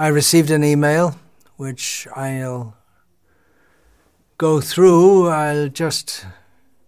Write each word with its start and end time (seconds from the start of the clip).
I 0.00 0.06
received 0.06 0.52
an 0.52 0.62
email 0.62 1.16
which 1.56 2.06
I'll 2.14 2.76
go 4.36 4.60
through. 4.60 5.26
I'll 5.26 5.66
just 5.66 6.24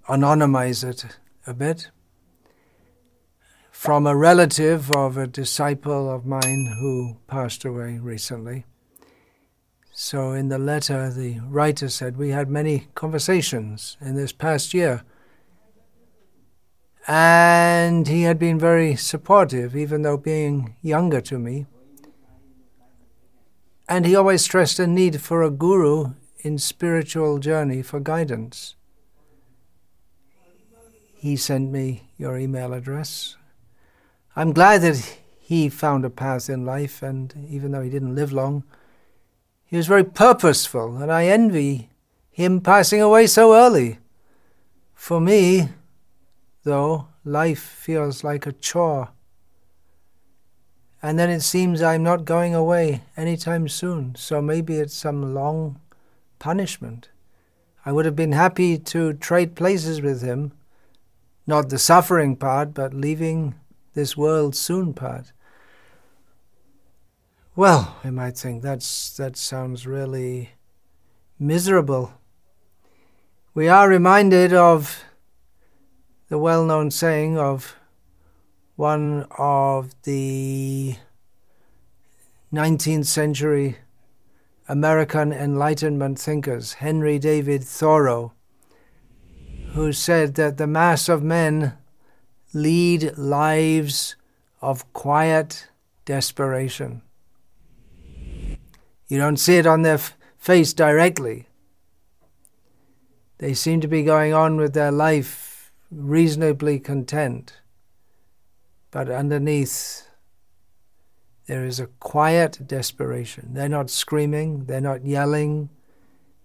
anonymize 0.08 0.88
it 0.88 1.18
a 1.44 1.52
bit. 1.52 1.90
From 3.72 4.06
a 4.06 4.14
relative 4.14 4.92
of 4.92 5.16
a 5.16 5.26
disciple 5.26 6.08
of 6.08 6.24
mine 6.24 6.76
who 6.78 7.16
passed 7.26 7.64
away 7.64 7.98
recently. 7.98 8.64
So, 9.90 10.30
in 10.30 10.48
the 10.48 10.58
letter, 10.58 11.10
the 11.10 11.40
writer 11.40 11.88
said, 11.88 12.16
We 12.16 12.28
had 12.28 12.48
many 12.48 12.86
conversations 12.94 13.96
in 14.00 14.14
this 14.14 14.30
past 14.30 14.72
year. 14.72 15.02
And 17.08 18.06
he 18.06 18.22
had 18.22 18.38
been 18.38 18.58
very 18.60 18.94
supportive, 18.94 19.74
even 19.74 20.02
though 20.02 20.16
being 20.16 20.76
younger 20.80 21.20
to 21.22 21.40
me. 21.40 21.66
And 23.90 24.06
he 24.06 24.14
always 24.14 24.42
stressed 24.42 24.78
a 24.78 24.86
need 24.86 25.20
for 25.20 25.42
a 25.42 25.50
guru 25.50 26.12
in 26.38 26.58
spiritual 26.58 27.40
journey 27.40 27.82
for 27.82 27.98
guidance. 27.98 28.76
He 31.12 31.36
sent 31.36 31.72
me 31.72 32.04
your 32.16 32.38
email 32.38 32.72
address. 32.72 33.36
I'm 34.36 34.52
glad 34.52 34.82
that 34.82 35.18
he 35.40 35.68
found 35.68 36.04
a 36.04 36.10
path 36.10 36.48
in 36.48 36.64
life, 36.64 37.02
and 37.02 37.34
even 37.50 37.72
though 37.72 37.82
he 37.82 37.90
didn't 37.90 38.14
live 38.14 38.32
long, 38.32 38.62
he 39.64 39.76
was 39.76 39.88
very 39.88 40.04
purposeful, 40.04 40.98
and 40.98 41.10
I 41.10 41.26
envy 41.26 41.90
him 42.30 42.60
passing 42.60 43.02
away 43.02 43.26
so 43.26 43.54
early. 43.54 43.98
For 44.94 45.20
me, 45.20 45.70
though, 46.62 47.08
life 47.24 47.60
feels 47.60 48.22
like 48.22 48.46
a 48.46 48.52
chore. 48.52 49.08
And 51.02 51.18
then 51.18 51.30
it 51.30 51.40
seems 51.40 51.80
I'm 51.80 52.02
not 52.02 52.24
going 52.24 52.54
away 52.54 53.02
anytime 53.16 53.68
soon, 53.68 54.14
so 54.16 54.42
maybe 54.42 54.76
it's 54.76 54.94
some 54.94 55.34
long 55.34 55.80
punishment. 56.38 57.08
I 57.86 57.92
would 57.92 58.04
have 58.04 58.16
been 58.16 58.32
happy 58.32 58.76
to 58.78 59.14
trade 59.14 59.54
places 59.54 60.02
with 60.02 60.20
him, 60.20 60.52
not 61.46 61.70
the 61.70 61.78
suffering 61.78 62.36
part, 62.36 62.74
but 62.74 62.92
leaving 62.92 63.54
this 63.94 64.16
world 64.16 64.54
soon 64.54 64.92
part. 64.92 65.32
Well, 67.56 67.96
I 68.04 68.10
might 68.10 68.36
think 68.36 68.62
that's 68.62 69.16
that 69.16 69.36
sounds 69.36 69.86
really 69.86 70.50
miserable. 71.38 72.12
We 73.54 73.68
are 73.68 73.88
reminded 73.88 74.52
of 74.52 75.04
the 76.28 76.38
well-known 76.38 76.90
saying 76.90 77.38
of 77.38 77.74
one 78.80 79.26
of 79.36 79.94
the 80.04 80.96
19th 82.50 83.04
century 83.04 83.76
American 84.70 85.34
Enlightenment 85.34 86.18
thinkers, 86.18 86.72
Henry 86.72 87.18
David 87.18 87.62
Thoreau, 87.62 88.32
who 89.72 89.92
said 89.92 90.34
that 90.36 90.56
the 90.56 90.66
mass 90.66 91.10
of 91.10 91.22
men 91.22 91.76
lead 92.54 93.18
lives 93.18 94.16
of 94.62 94.90
quiet 94.94 95.68
desperation. 96.06 97.02
You 99.08 99.18
don't 99.18 99.36
see 99.36 99.58
it 99.58 99.66
on 99.66 99.82
their 99.82 100.00
f- 100.00 100.16
face 100.38 100.72
directly. 100.72 101.48
They 103.36 103.52
seem 103.52 103.82
to 103.82 103.88
be 103.88 104.04
going 104.04 104.32
on 104.32 104.56
with 104.56 104.72
their 104.72 104.90
life 104.90 105.70
reasonably 105.90 106.78
content. 106.78 107.60
But 108.90 109.10
underneath, 109.10 110.06
there 111.46 111.64
is 111.64 111.80
a 111.80 111.86
quiet 111.86 112.66
desperation. 112.66 113.54
They're 113.54 113.68
not 113.68 113.90
screaming, 113.90 114.64
they're 114.64 114.80
not 114.80 115.04
yelling, 115.04 115.70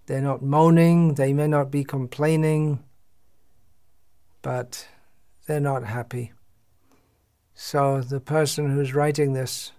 they're 0.05 0.21
not 0.21 0.41
moaning, 0.41 1.15
they 1.15 1.33
may 1.33 1.47
not 1.47 1.71
be 1.71 1.83
complaining, 1.83 2.83
but 4.41 4.87
they're 5.47 5.59
not 5.59 5.85
happy. 5.85 6.33
So 7.53 8.01
the 8.01 8.19
person 8.19 8.71
who's 8.71 8.93
writing 8.93 9.33
this 9.33 9.71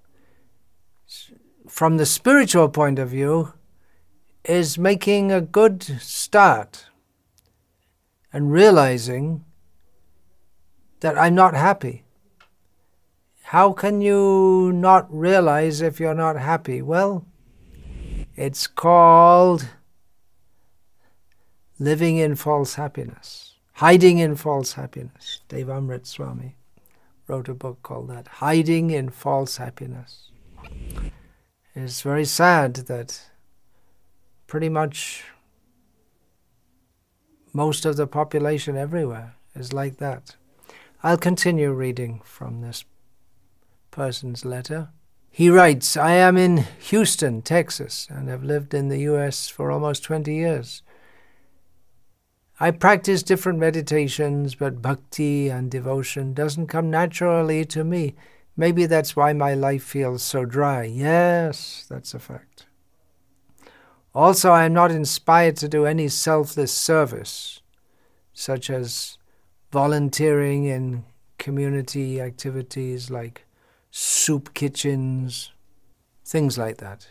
from 1.68 1.96
the 1.96 2.06
spiritual 2.06 2.68
point 2.68 2.98
of 2.98 3.10
view, 3.10 3.52
is 4.44 4.78
making 4.78 5.32
a 5.32 5.40
good 5.40 5.82
start 5.82 6.86
and 8.32 8.52
realizing 8.52 9.44
that 11.00 11.18
I'm 11.18 11.34
not 11.34 11.54
happy. 11.54 12.04
How 13.50 13.72
can 13.72 14.00
you 14.00 14.72
not 14.74 15.06
realize 15.08 15.80
if 15.80 16.00
you're 16.00 16.16
not 16.16 16.36
happy? 16.36 16.82
Well, 16.82 17.24
it's 18.34 18.66
called 18.66 19.68
living 21.78 22.16
in 22.16 22.34
false 22.34 22.74
happiness, 22.74 23.54
hiding 23.74 24.18
in 24.18 24.34
false 24.34 24.72
happiness. 24.72 25.42
Devamrita 25.48 26.08
Swami 26.08 26.56
wrote 27.28 27.48
a 27.48 27.54
book 27.54 27.84
called 27.84 28.10
that, 28.10 28.26
Hiding 28.26 28.90
in 28.90 29.10
False 29.10 29.58
Happiness. 29.58 30.32
It's 31.72 32.02
very 32.02 32.24
sad 32.24 32.74
that 32.88 33.30
pretty 34.48 34.68
much 34.68 35.22
most 37.52 37.84
of 37.84 37.96
the 37.96 38.08
population 38.08 38.76
everywhere 38.76 39.36
is 39.54 39.72
like 39.72 39.98
that. 39.98 40.34
I'll 41.04 41.16
continue 41.16 41.70
reading 41.72 42.22
from 42.24 42.60
this 42.60 42.84
person's 43.96 44.44
letter. 44.44 44.90
He 45.30 45.48
writes 45.48 45.96
I 45.96 46.12
am 46.12 46.36
in 46.36 46.66
Houston, 46.90 47.40
Texas, 47.40 48.06
and 48.10 48.28
have 48.28 48.44
lived 48.44 48.74
in 48.74 48.88
the 48.88 49.00
U.S. 49.12 49.48
for 49.48 49.70
almost 49.70 50.04
20 50.04 50.34
years. 50.34 50.82
I 52.60 52.72
practice 52.72 53.22
different 53.22 53.58
meditations, 53.58 54.54
but 54.54 54.82
bhakti 54.82 55.48
and 55.48 55.70
devotion 55.70 56.34
doesn't 56.34 56.66
come 56.66 56.90
naturally 56.90 57.64
to 57.66 57.84
me. 57.84 58.14
Maybe 58.54 58.84
that's 58.84 59.16
why 59.16 59.32
my 59.32 59.54
life 59.54 59.82
feels 59.82 60.22
so 60.22 60.44
dry. 60.44 60.84
Yes, 60.84 61.86
that's 61.88 62.12
a 62.12 62.18
fact. 62.18 62.66
Also, 64.14 64.50
I 64.50 64.64
am 64.66 64.74
not 64.74 64.90
inspired 64.90 65.56
to 65.56 65.68
do 65.68 65.86
any 65.86 66.08
selfless 66.08 66.72
service, 66.72 67.62
such 68.34 68.68
as 68.68 69.16
volunteering 69.72 70.64
in 70.64 71.04
community 71.38 72.20
activities 72.20 73.10
like 73.10 73.45
soup 73.98 74.52
kitchens, 74.52 75.52
things 76.22 76.58
like 76.58 76.76
that. 76.76 77.08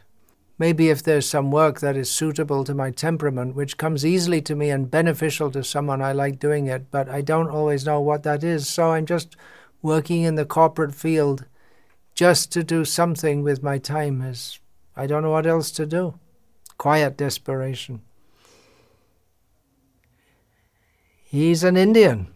Maybe 0.59 0.89
if 0.89 1.01
there's 1.01 1.27
some 1.27 1.49
work 1.49 1.79
that 1.79 1.97
is 1.97 2.11
suitable 2.11 2.63
to 2.63 2.75
my 2.75 2.91
temperament, 2.91 3.55
which 3.55 3.77
comes 3.77 4.05
easily 4.05 4.39
to 4.43 4.55
me 4.55 4.69
and 4.69 4.91
beneficial 4.91 5.49
to 5.49 5.63
someone, 5.63 5.99
I 5.99 6.11
like 6.11 6.37
doing 6.37 6.67
it, 6.67 6.91
but 6.91 7.09
I 7.09 7.21
don't 7.21 7.49
always 7.49 7.87
know 7.87 7.99
what 7.99 8.21
that 8.21 8.43
is, 8.43 8.67
so 8.67 8.91
I'm 8.91 9.07
just 9.07 9.35
working 9.81 10.21
in 10.21 10.35
the 10.35 10.45
corporate 10.45 10.93
field 10.93 11.45
just 12.13 12.51
to 12.51 12.63
do 12.63 12.85
something 12.85 13.41
with 13.41 13.63
my 13.63 13.79
time 13.79 14.21
as 14.21 14.59
I 14.95 15.07
don't 15.07 15.23
know 15.23 15.31
what 15.31 15.47
else 15.47 15.71
to 15.71 15.87
do. 15.87 16.19
Quiet 16.77 17.17
desperation. 17.17 18.03
He's 21.23 21.63
an 21.63 21.77
Indian 21.77 22.27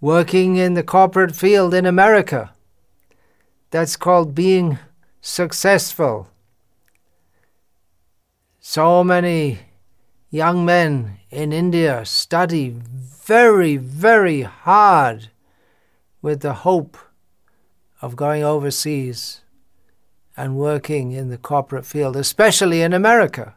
working 0.00 0.56
in 0.56 0.72
the 0.72 0.82
corporate 0.82 1.36
field 1.36 1.74
in 1.74 1.84
America. 1.84 2.51
That's 3.72 3.96
called 3.96 4.34
being 4.34 4.78
successful. 5.22 6.28
So 8.60 9.02
many 9.02 9.60
young 10.30 10.66
men 10.66 11.20
in 11.30 11.54
India 11.54 12.04
study 12.04 12.68
very, 12.68 13.78
very 13.78 14.42
hard 14.42 15.30
with 16.20 16.42
the 16.42 16.52
hope 16.52 16.98
of 18.02 18.14
going 18.14 18.44
overseas 18.44 19.40
and 20.36 20.56
working 20.56 21.12
in 21.12 21.30
the 21.30 21.38
corporate 21.38 21.86
field, 21.86 22.14
especially 22.14 22.82
in 22.82 22.92
America. 22.92 23.54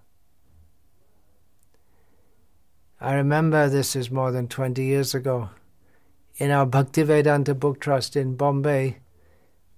I 3.01 3.16
remember 3.16 3.68
this 3.68 3.98
is 3.98 4.10
more 4.10 4.31
than 4.31 4.48
20 4.48 4.81
years 4.81 5.13
ago. 5.13 5.50
In 6.38 6.51
our 6.51 6.66
Bhaktivedanta 6.66 7.60
Book 7.60 7.81
Trust 7.81 8.16
in 8.16 8.38
Bombay, 8.38 9.00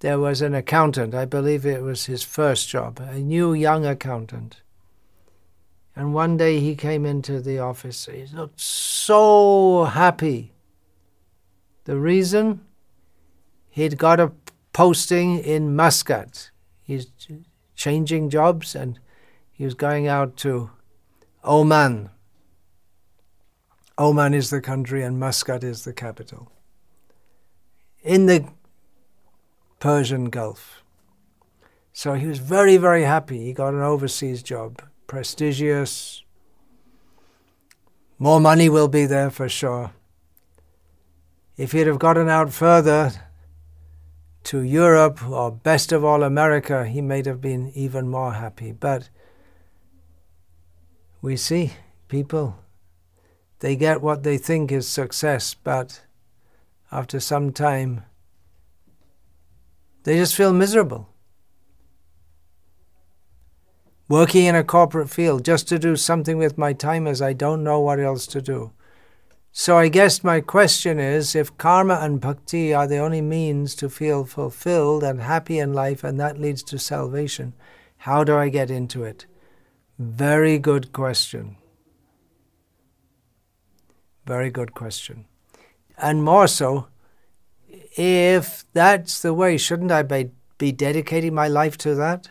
there 0.00 0.18
was 0.18 0.42
an 0.42 0.54
accountant. 0.54 1.14
I 1.14 1.24
believe 1.24 1.66
it 1.66 1.82
was 1.82 2.06
his 2.06 2.22
first 2.22 2.68
job, 2.68 3.00
a 3.00 3.18
new 3.18 3.52
young 3.52 3.84
accountant. 3.84 4.62
And 5.96 6.14
one 6.14 6.36
day 6.36 6.60
he 6.60 6.76
came 6.76 7.04
into 7.04 7.40
the 7.40 7.58
office. 7.58 8.06
He 8.06 8.26
looked 8.26 8.60
so 8.60 9.84
happy. 9.84 10.52
The 11.84 11.96
reason? 11.96 12.60
He'd 13.68 13.98
got 13.98 14.20
a 14.20 14.32
posting 14.72 15.38
in 15.38 15.74
Muscat. 15.74 16.50
He's 16.82 17.08
changing 17.74 18.30
jobs 18.30 18.76
and 18.76 19.00
he 19.50 19.64
was 19.64 19.74
going 19.74 20.06
out 20.06 20.36
to 20.38 20.70
Oman. 21.44 22.10
Oman 23.98 24.34
is 24.34 24.50
the 24.50 24.60
country 24.60 25.02
and 25.02 25.18
Muscat 25.18 25.64
is 25.64 25.82
the 25.82 25.92
capital. 25.92 26.52
In 28.04 28.26
the 28.26 28.46
Persian 29.78 30.30
Gulf. 30.30 30.82
So 31.92 32.14
he 32.14 32.26
was 32.26 32.38
very, 32.38 32.76
very 32.76 33.04
happy. 33.04 33.44
He 33.44 33.52
got 33.52 33.74
an 33.74 33.82
overseas 33.82 34.42
job, 34.42 34.82
prestigious. 35.06 36.22
More 38.18 38.40
money 38.40 38.68
will 38.68 38.88
be 38.88 39.06
there 39.06 39.30
for 39.30 39.48
sure. 39.48 39.92
If 41.56 41.72
he'd 41.72 41.86
have 41.86 41.98
gotten 41.98 42.28
out 42.28 42.52
further 42.52 43.12
to 44.44 44.62
Europe 44.62 45.28
or 45.28 45.50
best 45.50 45.92
of 45.92 46.04
all 46.04 46.22
America, 46.22 46.86
he 46.86 47.00
might 47.00 47.26
have 47.26 47.40
been 47.40 47.72
even 47.74 48.08
more 48.08 48.34
happy. 48.34 48.72
But 48.72 49.10
we 51.20 51.36
see 51.36 51.72
people, 52.08 52.58
they 53.58 53.74
get 53.76 54.00
what 54.00 54.22
they 54.22 54.38
think 54.38 54.70
is 54.70 54.86
success, 54.86 55.54
but 55.54 56.02
after 56.90 57.18
some 57.18 57.52
time, 57.52 58.04
they 60.08 60.16
just 60.16 60.34
feel 60.34 60.54
miserable. 60.54 61.06
Working 64.08 64.46
in 64.46 64.54
a 64.54 64.64
corporate 64.64 65.10
field 65.10 65.44
just 65.44 65.68
to 65.68 65.78
do 65.78 65.96
something 65.96 66.38
with 66.38 66.56
my 66.56 66.72
time 66.72 67.06
as 67.06 67.20
I 67.20 67.34
don't 67.34 67.62
know 67.62 67.78
what 67.78 68.00
else 68.00 68.26
to 68.28 68.40
do. 68.40 68.72
So 69.52 69.76
I 69.76 69.88
guess 69.88 70.24
my 70.24 70.40
question 70.40 70.98
is 70.98 71.36
if 71.36 71.58
karma 71.58 71.98
and 72.00 72.22
bhakti 72.22 72.72
are 72.72 72.86
the 72.86 72.96
only 72.96 73.20
means 73.20 73.74
to 73.74 73.90
feel 73.90 74.24
fulfilled 74.24 75.04
and 75.04 75.20
happy 75.20 75.58
in 75.58 75.74
life 75.74 76.02
and 76.02 76.18
that 76.18 76.40
leads 76.40 76.62
to 76.62 76.78
salvation, 76.78 77.52
how 77.98 78.24
do 78.24 78.34
I 78.34 78.48
get 78.48 78.70
into 78.70 79.04
it? 79.04 79.26
Very 79.98 80.58
good 80.58 80.94
question. 80.94 81.58
Very 84.24 84.48
good 84.48 84.72
question. 84.72 85.26
And 85.98 86.24
more 86.24 86.46
so, 86.48 86.86
if 87.98 88.64
that's 88.72 89.20
the 89.20 89.34
way, 89.34 89.58
shouldn't 89.58 89.90
I 89.90 90.02
be, 90.04 90.72
dedicating 90.72 91.34
my 91.34 91.48
life 91.48 91.76
to 91.78 91.96
that? 91.96 92.28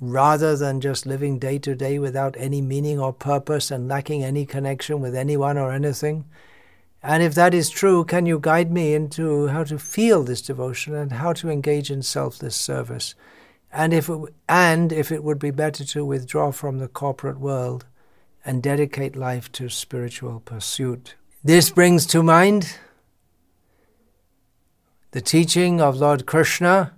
Rather 0.00 0.56
than 0.56 0.80
just 0.80 1.06
living 1.06 1.38
day 1.38 1.58
to 1.60 1.76
day 1.76 2.00
without 2.00 2.34
any 2.36 2.60
meaning 2.60 2.98
or 2.98 3.12
purpose 3.12 3.70
and 3.70 3.86
lacking 3.86 4.24
any 4.24 4.44
connection 4.44 5.00
with 5.00 5.14
anyone 5.14 5.56
or 5.56 5.70
anything? 5.70 6.24
And 7.00 7.22
if 7.22 7.34
that 7.36 7.54
is 7.54 7.70
true, 7.70 8.04
can 8.04 8.26
you 8.26 8.40
guide 8.40 8.72
me 8.72 8.92
into 8.92 9.46
how 9.48 9.62
to 9.64 9.78
feel 9.78 10.24
this 10.24 10.42
devotion 10.42 10.96
and 10.96 11.12
how 11.12 11.32
to 11.34 11.50
engage 11.50 11.92
in 11.92 12.02
selfless 12.02 12.56
service? 12.56 13.14
And 13.72 13.94
if 13.94 14.08
it, 14.08 14.18
and 14.48 14.92
if 14.92 15.12
it 15.12 15.22
would 15.22 15.38
be 15.38 15.52
better 15.52 15.84
to 15.84 16.04
withdraw 16.04 16.50
from 16.50 16.78
the 16.78 16.88
corporate 16.88 17.38
world 17.38 17.86
and 18.44 18.62
dedicate 18.62 19.14
life 19.14 19.52
to 19.52 19.68
spiritual 19.68 20.40
pursuit. 20.40 21.14
This 21.46 21.68
brings 21.68 22.06
to 22.06 22.22
mind 22.22 22.78
the 25.10 25.20
teaching 25.20 25.78
of 25.78 25.98
Lord 25.98 26.24
Krishna 26.24 26.94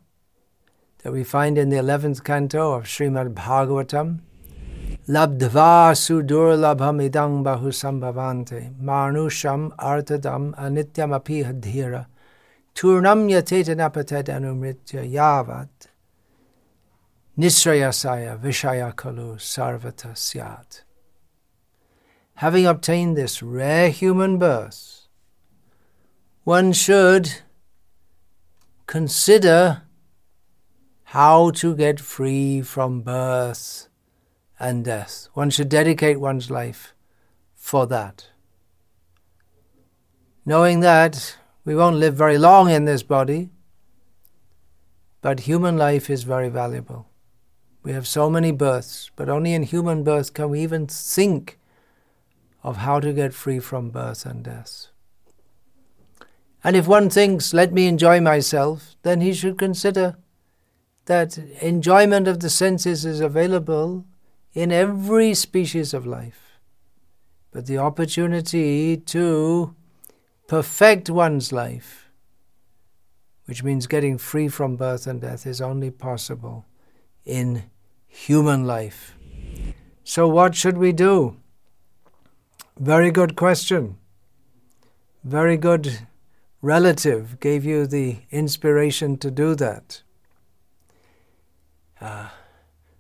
that 1.02 1.12
we 1.12 1.24
find 1.24 1.58
in 1.58 1.68
the 1.68 1.78
11th 1.78 2.22
canto 2.22 2.74
of 2.74 2.84
Srimad 2.84 3.34
Bhagavatam. 3.34 4.20
Labdva 5.08 5.96
sudurlabham 5.98 7.02
idang 7.10 7.42
bahu 7.42 7.72
sambhavante 7.74 8.80
manusham 8.80 9.74
artadam 9.78 10.54
anityam 10.54 11.12
api 11.12 11.42
hadhira 11.42 12.06
turnam 12.72 13.28
yatetanapated 13.28 14.26
anumritya 14.26 15.02
yavat 15.12 15.88
nisrayasaya 17.36 18.38
vishayakalu 18.38 19.40
sarvata 19.40 20.16
syat 20.16 20.85
having 22.36 22.66
obtained 22.66 23.16
this 23.16 23.42
rare 23.42 23.88
human 23.88 24.38
birth, 24.38 25.08
one 26.44 26.72
should 26.72 27.32
consider 28.86 29.82
how 31.04 31.50
to 31.50 31.74
get 31.74 31.98
free 31.98 32.60
from 32.60 33.00
birth 33.00 33.88
and 34.60 34.84
death. 34.84 35.28
One 35.32 35.50
should 35.50 35.68
dedicate 35.68 36.20
one's 36.20 36.50
life 36.50 36.94
for 37.54 37.86
that. 37.86 38.28
Knowing 40.44 40.80
that 40.80 41.36
we 41.64 41.74
won't 41.74 41.96
live 41.96 42.14
very 42.14 42.38
long 42.38 42.70
in 42.70 42.84
this 42.84 43.02
body, 43.02 43.50
but 45.22 45.40
human 45.40 45.76
life 45.76 46.10
is 46.10 46.22
very 46.22 46.50
valuable. 46.50 47.08
We 47.82 47.92
have 47.92 48.06
so 48.06 48.28
many 48.28 48.52
births, 48.52 49.10
but 49.16 49.28
only 49.28 49.54
in 49.54 49.62
human 49.62 50.04
birth 50.04 50.34
can 50.34 50.50
we 50.50 50.60
even 50.60 50.86
think 50.86 51.58
of 52.66 52.78
how 52.78 52.98
to 52.98 53.12
get 53.12 53.32
free 53.32 53.60
from 53.60 53.90
birth 53.90 54.26
and 54.26 54.42
death. 54.42 54.88
And 56.64 56.74
if 56.74 56.88
one 56.88 57.08
thinks, 57.08 57.54
let 57.54 57.72
me 57.72 57.86
enjoy 57.86 58.20
myself, 58.20 58.96
then 59.04 59.20
he 59.20 59.32
should 59.32 59.56
consider 59.56 60.16
that 61.04 61.38
enjoyment 61.60 62.26
of 62.26 62.40
the 62.40 62.50
senses 62.50 63.04
is 63.04 63.20
available 63.20 64.04
in 64.52 64.72
every 64.72 65.32
species 65.32 65.94
of 65.94 66.04
life. 66.04 66.58
But 67.52 67.66
the 67.66 67.78
opportunity 67.78 68.96
to 68.96 69.76
perfect 70.48 71.08
one's 71.08 71.52
life, 71.52 72.10
which 73.44 73.62
means 73.62 73.86
getting 73.86 74.18
free 74.18 74.48
from 74.48 74.74
birth 74.74 75.06
and 75.06 75.20
death, 75.20 75.46
is 75.46 75.60
only 75.60 75.92
possible 75.92 76.66
in 77.24 77.70
human 78.08 78.66
life. 78.66 79.16
So, 80.02 80.26
what 80.26 80.56
should 80.56 80.78
we 80.78 80.90
do? 80.90 81.36
Very 82.78 83.10
good 83.10 83.36
question. 83.36 83.96
Very 85.24 85.56
good 85.56 86.00
relative 86.60 87.40
gave 87.40 87.64
you 87.64 87.86
the 87.86 88.18
inspiration 88.30 89.16
to 89.18 89.30
do 89.30 89.54
that. 89.54 90.02
Uh, 92.00 92.28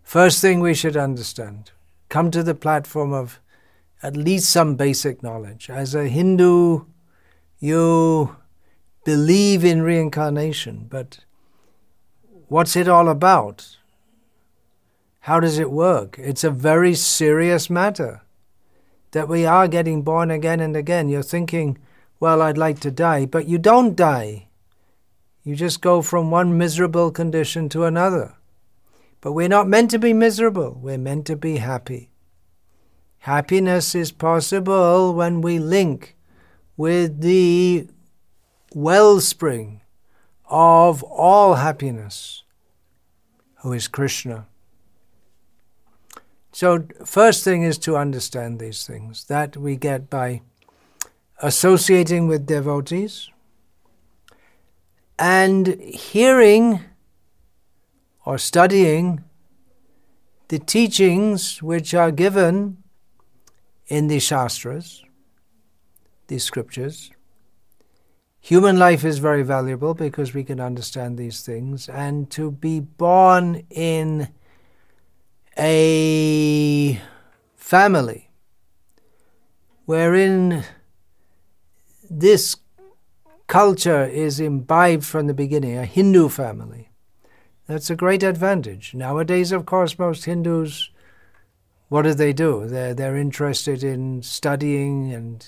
first 0.02 0.40
thing 0.40 0.60
we 0.60 0.72
should 0.72 0.96
understand 0.96 1.72
come 2.08 2.30
to 2.30 2.42
the 2.42 2.54
platform 2.54 3.12
of 3.12 3.38
at 4.02 4.16
least 4.16 4.48
some 4.48 4.76
basic 4.76 5.22
knowledge. 5.22 5.68
As 5.68 5.94
a 5.94 6.08
Hindu, 6.08 6.86
you 7.58 8.34
believe 9.04 9.62
in 9.62 9.82
reincarnation, 9.82 10.86
but 10.88 11.18
what's 12.48 12.76
it 12.76 12.88
all 12.88 13.10
about? 13.10 13.76
How 15.20 15.38
does 15.38 15.58
it 15.58 15.70
work? 15.70 16.18
It's 16.18 16.44
a 16.44 16.50
very 16.50 16.94
serious 16.94 17.68
matter 17.68 18.22
that 19.16 19.28
we 19.30 19.46
are 19.46 19.66
getting 19.66 20.02
born 20.02 20.30
again 20.30 20.60
and 20.60 20.76
again. 20.76 21.08
You're 21.08 21.22
thinking, 21.22 21.78
well, 22.20 22.42
I'd 22.42 22.58
like 22.58 22.80
to 22.80 22.90
die, 22.90 23.24
but 23.24 23.48
you 23.48 23.56
don't 23.56 23.96
die. 23.96 24.48
You 25.42 25.56
just 25.56 25.80
go 25.80 26.02
from 26.02 26.30
one 26.30 26.58
miserable 26.58 27.10
condition 27.10 27.70
to 27.70 27.84
another. 27.84 28.34
But 29.22 29.32
we're 29.32 29.48
not 29.48 29.68
meant 29.68 29.90
to 29.92 29.98
be 29.98 30.12
miserable, 30.12 30.78
we're 30.82 30.98
meant 30.98 31.26
to 31.28 31.36
be 31.36 31.56
happy. 31.56 32.10
Happiness 33.20 33.94
is 33.94 34.12
possible 34.12 35.14
when 35.14 35.40
we 35.40 35.58
link 35.58 36.14
with 36.76 37.22
the 37.22 37.88
wellspring 38.74 39.80
of 40.44 41.02
all 41.04 41.54
happiness, 41.54 42.42
who 43.62 43.72
is 43.72 43.88
Krishna. 43.88 44.46
So, 46.56 46.86
first 47.04 47.44
thing 47.44 47.64
is 47.64 47.76
to 47.80 47.98
understand 47.98 48.58
these 48.58 48.86
things. 48.86 49.24
That 49.24 49.58
we 49.58 49.76
get 49.76 50.08
by 50.08 50.40
associating 51.42 52.28
with 52.28 52.46
devotees 52.46 53.28
and 55.18 55.66
hearing 55.82 56.80
or 58.24 58.38
studying 58.38 59.22
the 60.48 60.58
teachings 60.58 61.62
which 61.62 61.92
are 61.92 62.10
given 62.10 62.78
in 63.88 64.06
the 64.06 64.18
Shastras, 64.18 65.04
the 66.28 66.38
scriptures. 66.38 67.10
Human 68.40 68.78
life 68.78 69.04
is 69.04 69.18
very 69.18 69.42
valuable 69.42 69.92
because 69.92 70.32
we 70.32 70.42
can 70.42 70.60
understand 70.60 71.18
these 71.18 71.42
things, 71.42 71.86
and 71.86 72.30
to 72.30 72.50
be 72.50 72.80
born 72.80 73.66
in 73.68 74.28
a 75.58 77.00
family 77.54 78.30
wherein 79.86 80.64
this 82.10 82.56
culture 83.46 84.04
is 84.04 84.40
imbibed 84.40 85.04
from 85.04 85.26
the 85.26 85.34
beginning, 85.34 85.76
a 85.76 85.84
Hindu 85.84 86.28
family. 86.28 86.90
That's 87.66 87.90
a 87.90 87.96
great 87.96 88.22
advantage. 88.22 88.94
Nowadays, 88.94 89.50
of 89.52 89.66
course, 89.66 89.98
most 89.98 90.24
Hindus, 90.24 90.90
what 91.88 92.02
do 92.02 92.14
they 92.14 92.32
do? 92.32 92.66
They're, 92.66 92.94
they're 92.94 93.16
interested 93.16 93.82
in 93.82 94.22
studying 94.22 95.12
and 95.12 95.46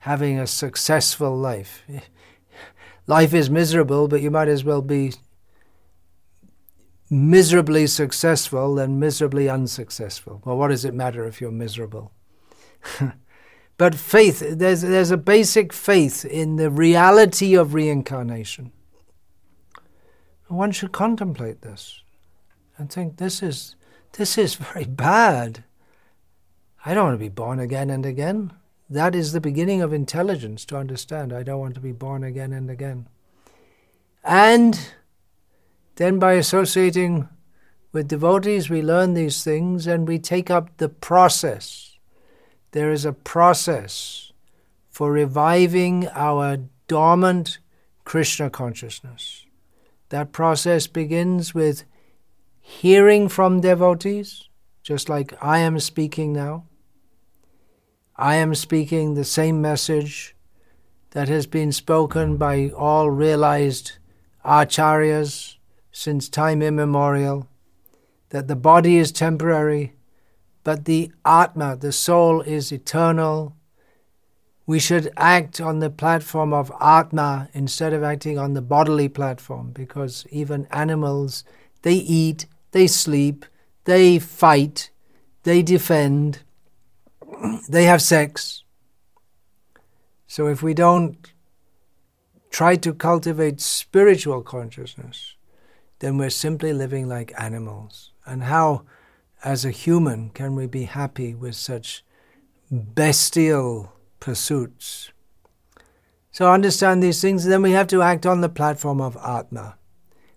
having 0.00 0.38
a 0.38 0.46
successful 0.46 1.36
life. 1.36 1.82
Life 3.06 3.32
is 3.32 3.48
miserable, 3.48 4.08
but 4.08 4.20
you 4.20 4.30
might 4.30 4.48
as 4.48 4.64
well 4.64 4.82
be 4.82 5.12
miserably 7.10 7.86
successful 7.86 8.74
than 8.74 8.98
miserably 8.98 9.48
unsuccessful. 9.48 10.42
Well, 10.44 10.56
what 10.56 10.68
does 10.68 10.84
it 10.84 10.94
matter 10.94 11.26
if 11.26 11.40
you're 11.40 11.50
miserable? 11.50 12.12
but 13.78 13.94
faith, 13.94 14.40
there's, 14.40 14.82
there's 14.82 15.10
a 15.10 15.16
basic 15.16 15.72
faith 15.72 16.24
in 16.24 16.56
the 16.56 16.70
reality 16.70 17.54
of 17.54 17.74
reincarnation. 17.74 18.72
One 20.48 20.70
should 20.70 20.92
contemplate 20.92 21.62
this 21.62 22.02
and 22.78 22.90
think 22.90 23.16
this 23.16 23.42
is 23.42 23.74
this 24.12 24.38
is 24.38 24.54
very 24.54 24.84
bad. 24.84 25.64
I 26.84 26.94
don't 26.94 27.04
want 27.04 27.14
to 27.14 27.24
be 27.24 27.28
born 27.28 27.58
again 27.58 27.90
and 27.90 28.06
again. 28.06 28.52
That 28.88 29.14
is 29.14 29.32
the 29.32 29.40
beginning 29.40 29.82
of 29.82 29.92
intelligence 29.92 30.64
to 30.66 30.76
understand. 30.76 31.32
I 31.32 31.42
don't 31.42 31.58
want 31.58 31.74
to 31.74 31.80
be 31.80 31.92
born 31.92 32.22
again 32.22 32.52
and 32.52 32.70
again. 32.70 33.08
And 34.22 34.78
then 35.96 36.18
by 36.18 36.34
associating 36.34 37.28
with 37.92 38.08
devotees, 38.08 38.68
we 38.68 38.82
learn 38.82 39.14
these 39.14 39.42
things 39.42 39.86
and 39.86 40.06
we 40.06 40.18
take 40.18 40.50
up 40.50 40.76
the 40.76 40.88
process. 40.88 41.98
There 42.72 42.92
is 42.92 43.04
a 43.04 43.12
process 43.12 44.32
for 44.90 45.10
reviving 45.10 46.08
our 46.08 46.58
dormant 46.88 47.58
Krishna 48.04 48.50
consciousness. 48.50 49.46
That 50.10 50.32
process 50.32 50.86
begins 50.86 51.54
with 51.54 51.84
hearing 52.60 53.28
from 53.28 53.60
devotees, 53.60 54.48
just 54.82 55.08
like 55.08 55.32
I 55.42 55.58
am 55.58 55.80
speaking 55.80 56.32
now. 56.32 56.66
I 58.16 58.36
am 58.36 58.54
speaking 58.54 59.14
the 59.14 59.24
same 59.24 59.60
message 59.60 60.36
that 61.10 61.28
has 61.28 61.46
been 61.46 61.72
spoken 61.72 62.36
by 62.36 62.70
all 62.70 63.10
realized 63.10 63.92
acharyas 64.44 65.55
since 65.96 66.28
time 66.28 66.60
immemorial 66.60 67.48
that 68.28 68.48
the 68.48 68.54
body 68.54 68.98
is 68.98 69.10
temporary, 69.10 69.94
but 70.62 70.84
the 70.84 71.10
Atma, 71.24 71.74
the 71.74 71.90
soul, 71.90 72.42
is 72.42 72.70
eternal. 72.70 73.56
We 74.66 74.78
should 74.78 75.10
act 75.16 75.58
on 75.58 75.78
the 75.78 75.88
platform 75.88 76.52
of 76.52 76.70
Atma 76.82 77.48
instead 77.54 77.94
of 77.94 78.02
acting 78.02 78.38
on 78.38 78.52
the 78.52 78.60
bodily 78.60 79.08
platform 79.08 79.70
because 79.72 80.26
even 80.30 80.66
animals, 80.70 81.44
they 81.80 81.94
eat, 81.94 82.44
they 82.72 82.86
sleep, 82.86 83.46
they 83.84 84.18
fight, 84.18 84.90
they 85.44 85.62
defend, 85.62 86.40
they 87.70 87.84
have 87.84 88.02
sex. 88.02 88.64
So 90.26 90.46
if 90.46 90.62
we 90.62 90.74
don't 90.74 91.32
try 92.50 92.76
to 92.76 92.92
cultivate 92.92 93.62
spiritual 93.62 94.42
consciousness, 94.42 95.35
then 95.98 96.18
we're 96.18 96.30
simply 96.30 96.72
living 96.72 97.08
like 97.08 97.32
animals. 97.38 98.12
And 98.24 98.44
how, 98.44 98.82
as 99.44 99.64
a 99.64 99.70
human, 99.70 100.30
can 100.30 100.54
we 100.54 100.66
be 100.66 100.84
happy 100.84 101.34
with 101.34 101.54
such 101.54 102.04
bestial 102.70 103.92
pursuits? 104.20 105.10
So 106.30 106.52
understand 106.52 107.02
these 107.02 107.22
things, 107.22 107.44
and 107.44 107.52
then 107.52 107.62
we 107.62 107.72
have 107.72 107.86
to 107.88 108.02
act 108.02 108.26
on 108.26 108.42
the 108.42 108.48
platform 108.48 109.00
of 109.00 109.16
Atma, 109.16 109.78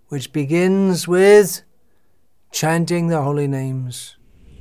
which 0.08 0.32
begins 0.32 1.06
with 1.06 1.62
chanting 2.52 3.08
the 3.08 3.20
holy 3.22 3.46
names 3.46 4.16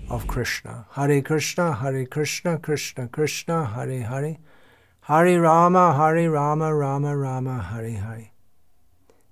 of 0.09 0.27
Krishna. 0.27 0.85
Hare 0.91 1.21
Krishna, 1.21 1.73
Hare 1.75 2.05
Krishna, 2.05 2.57
Krishna 2.57 3.07
Krishna, 3.07 3.65
Hare 3.65 4.03
Hare. 4.03 4.37
Hare 5.01 5.39
Rama, 5.39 5.95
Hare 5.95 6.29
Rama, 6.29 6.75
Rama 6.75 7.15
Rama, 7.15 7.61
Hare 7.61 7.91
Hare. 7.91 8.31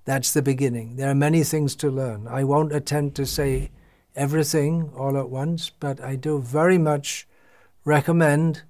That's 0.08 0.32
the 0.32 0.42
beginning. 0.42 0.96
There 0.96 1.10
are 1.10 1.14
many 1.14 1.44
things 1.44 1.76
to 1.76 1.92
learn. 1.92 2.30
I 2.30 2.46
won't 2.46 2.74
attempt 2.74 3.18
to 3.18 3.26
say 3.26 3.72
everything 4.16 4.90
all 4.96 5.18
at 5.18 5.30
once, 5.30 5.70
but 5.70 6.00
I 6.00 6.16
do 6.16 6.40
very 6.40 6.78
much 6.78 7.28
recommend 7.84 8.62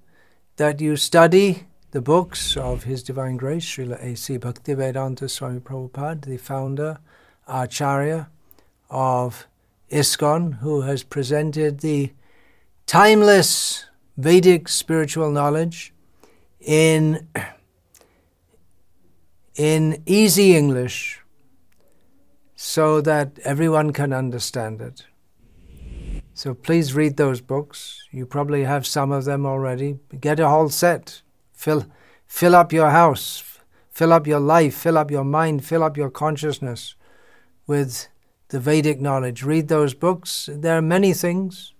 that 0.56 0.80
you 0.80 0.96
study 0.96 1.68
the 1.92 2.00
books 2.00 2.56
of 2.56 2.82
His 2.82 3.04
Divine 3.04 3.36
Grace, 3.36 3.64
Srila 3.64 4.02
A.C. 4.02 4.36
Bhaktivedanta 4.36 5.30
Swami 5.30 5.60
Prabhupada, 5.60 6.24
the 6.24 6.38
founder, 6.38 6.98
Acharya 7.46 8.28
of 8.90 9.46
ISKCON, 9.92 10.58
who 10.58 10.80
has 10.80 11.04
presented 11.04 11.78
the 11.78 12.10
timeless 12.84 13.84
Vedic 14.16 14.66
spiritual 14.66 15.30
knowledge 15.30 15.94
in, 16.58 17.28
in 19.54 20.02
easy 20.04 20.56
English 20.56 21.20
so 22.60 23.00
that 23.00 23.38
everyone 23.44 23.92
can 23.92 24.12
understand 24.12 24.80
it. 24.80 25.06
So 26.34 26.54
please 26.54 26.92
read 26.92 27.16
those 27.16 27.40
books. 27.40 28.02
You 28.10 28.26
probably 28.26 28.64
have 28.64 28.84
some 28.84 29.12
of 29.12 29.26
them 29.26 29.46
already. 29.46 30.00
Get 30.20 30.40
a 30.40 30.48
whole 30.48 30.68
set. 30.68 31.22
Fill, 31.52 31.86
fill 32.26 32.56
up 32.56 32.72
your 32.72 32.90
house, 32.90 33.60
fill 33.92 34.12
up 34.12 34.26
your 34.26 34.40
life, 34.40 34.74
fill 34.74 34.98
up 34.98 35.08
your 35.08 35.22
mind, 35.22 35.64
fill 35.64 35.84
up 35.84 35.96
your 35.96 36.10
consciousness 36.10 36.96
with 37.68 38.08
the 38.48 38.58
Vedic 38.58 39.00
knowledge. 39.00 39.44
Read 39.44 39.68
those 39.68 39.94
books. 39.94 40.50
There 40.52 40.76
are 40.76 40.82
many 40.82 41.12
things. 41.12 41.74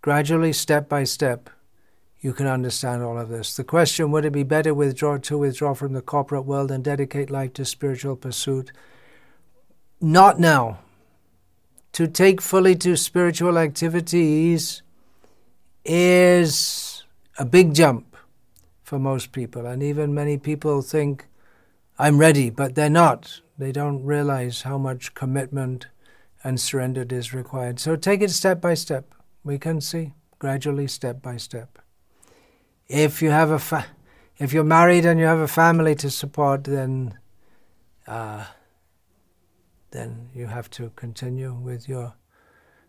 Gradually, 0.00 0.52
step 0.52 0.88
by 0.88 1.02
step, 1.02 1.50
you 2.20 2.32
can 2.32 2.46
understand 2.46 3.02
all 3.02 3.18
of 3.18 3.30
this. 3.30 3.56
The 3.56 3.64
question 3.64 4.12
would 4.12 4.24
it 4.24 4.32
be 4.32 4.44
better 4.44 4.72
withdraw 4.72 5.18
to 5.18 5.38
withdraw 5.38 5.74
from 5.74 5.92
the 5.92 6.02
corporate 6.02 6.44
world 6.44 6.70
and 6.70 6.84
dedicate 6.84 7.30
life 7.30 7.52
to 7.54 7.64
spiritual 7.64 8.14
pursuit? 8.14 8.70
Not 10.00 10.38
now 10.38 10.78
to 11.92 12.06
take 12.06 12.40
fully 12.40 12.76
to 12.76 12.96
spiritual 12.96 13.58
activities 13.58 14.82
is 15.84 17.02
a 17.38 17.44
big 17.44 17.74
jump 17.74 18.16
for 18.84 18.98
most 18.98 19.32
people. 19.32 19.66
And 19.66 19.82
even 19.82 20.14
many 20.14 20.38
people 20.38 20.82
think, 20.82 21.26
I'm 21.98 22.18
ready, 22.18 22.50
but 22.50 22.76
they're 22.76 22.88
not. 22.88 23.40
They 23.58 23.72
don't 23.72 24.04
realize 24.04 24.62
how 24.62 24.78
much 24.78 25.14
commitment 25.14 25.88
and 26.44 26.60
surrender 26.60 27.04
is 27.10 27.34
required. 27.34 27.80
So 27.80 27.96
take 27.96 28.22
it 28.22 28.30
step 28.30 28.60
by 28.60 28.74
step. 28.74 29.12
We 29.42 29.58
can 29.58 29.80
see 29.80 30.12
gradually, 30.38 30.86
step 30.86 31.20
by 31.20 31.38
step. 31.38 31.78
If 32.86 33.20
you 33.20 33.30
have 33.30 33.50
a 33.50 33.58
fa- 33.58 33.86
if 34.38 34.52
you're 34.52 34.62
married 34.62 35.04
and 35.04 35.18
you 35.18 35.26
have 35.26 35.40
a 35.40 35.48
family 35.48 35.96
to 35.96 36.10
support, 36.10 36.64
then 36.64 37.18
uh, 38.06 38.44
then 39.90 40.28
you 40.34 40.46
have 40.46 40.70
to 40.70 40.90
continue 40.96 41.54
with 41.54 41.88
your 41.88 42.14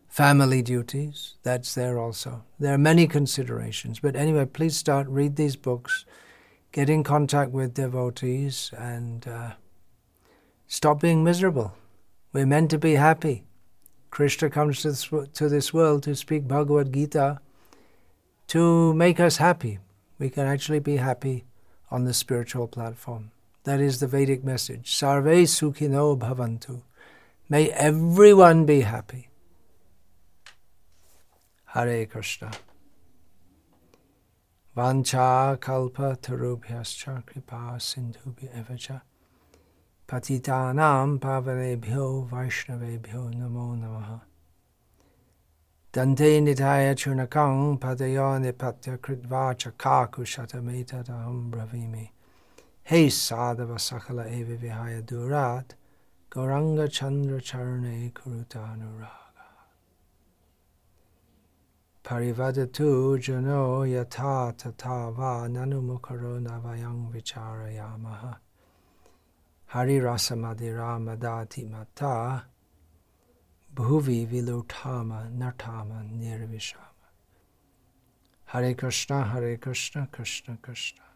family 0.07 0.61
duties. 0.61 1.35
That's 1.43 1.73
there 1.75 1.99
also. 1.99 2.43
There 2.59 2.73
are 2.73 2.79
many 2.79 3.07
considerations. 3.07 3.99
But 3.99 4.15
anyway, 4.15 4.45
please 4.45 4.75
start, 4.75 5.07
read 5.07 5.35
these 5.35 5.55
books, 5.55 6.05
get 6.71 6.89
in 6.89 7.03
contact 7.03 7.51
with 7.51 7.75
devotees, 7.75 8.71
and 8.77 9.27
uh, 9.27 9.51
stop 10.67 10.99
being 11.01 11.23
miserable. 11.23 11.73
We're 12.33 12.45
meant 12.45 12.71
to 12.71 12.77
be 12.77 12.95
happy. 12.95 13.45
Krishna 14.11 14.49
comes 14.49 14.81
to 14.81 14.89
this, 14.89 15.09
to 15.33 15.49
this 15.49 15.73
world 15.73 16.03
to 16.03 16.15
speak 16.15 16.47
Bhagavad 16.47 16.91
Gita 16.91 17.39
to 18.47 18.93
make 18.95 19.19
us 19.19 19.37
happy. 19.37 19.79
We 20.17 20.29
can 20.29 20.47
actually 20.47 20.79
be 20.79 20.97
happy 20.97 21.45
on 21.91 22.03
the 22.05 22.13
spiritual 22.13 22.67
platform. 22.67 23.31
That 23.63 23.79
is 23.79 23.99
the 23.99 24.07
Vedic 24.07 24.43
message. 24.43 24.95
Sarve 24.95 25.45
sukhino 25.45 26.17
bhavantu. 26.17 26.81
May 27.51 27.71
everyone 27.71 28.67
be 28.67 28.81
happy. 28.81 29.27
Hare 31.65 32.05
Krishna. 32.05 32.51
Vancha 34.77 35.59
kalpa 35.59 36.15
tarubhyascha 36.21 37.25
kripa 37.25 37.79
sindhubhya 37.79 38.53
evacha. 38.53 39.01
Patitanam 40.07 41.19
pavanebhyo 41.19 42.29
vaishnavebhyo 42.29 43.33
namo 43.33 43.75
namaha. 43.75 44.21
Dante 45.91 46.39
nitaya 46.41 46.93
churnakang 46.93 47.79
padayo 47.79 48.39
nipatya 48.39 48.99
kritvacha 48.99 49.71
kaku 49.75 50.21
shatametadaham 50.21 51.49
bravimi. 51.49 52.09
Hey 52.83 53.07
sadhava 53.07 53.79
sakala 53.79 54.31
eva 54.31 54.55
vihaya 54.55 55.01
durat. 55.01 55.73
Gauranga 56.31 56.87
Chandra 56.87 57.39
Charane 57.39 58.13
Kurutanuraga. 58.13 59.09
Parivadatu 62.03 63.17
Jano 63.17 63.83
Yata 63.83 64.55
Tata 64.55 65.09
Va 65.11 65.47
Nanumukaro 65.49 66.39
Navayang 66.39 67.11
Vicharayamaha. 67.11 68.35
Hari 69.65 69.99
Rasa 69.99 70.35
Madira 70.35 70.99
Madati 70.99 71.67
Mata 71.67 72.45
Bhuvi 73.73 74.27
Vilutama 74.27 75.35
Nartama 75.35 76.03
Nirvishama. 76.15 76.77
Hare 78.45 78.75
Krishna, 78.75 79.23
Hare 79.23 79.57
Krishna, 79.57 80.07
Krishna 80.11 80.59
Krishna. 80.61 81.08